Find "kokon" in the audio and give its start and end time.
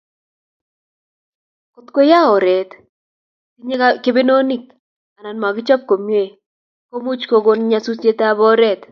7.29-7.59